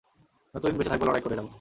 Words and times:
যতদিন 0.53 0.75
বেঁচে 0.77 0.91
থাকব, 0.91 1.03
লড়াই 1.05 1.21
করে 1.21 1.35
যাবো। 1.35 1.49